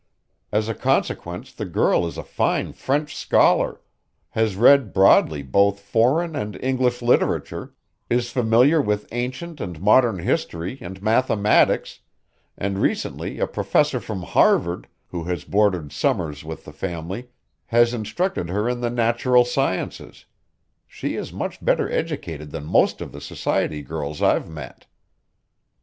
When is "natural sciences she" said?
18.89-21.15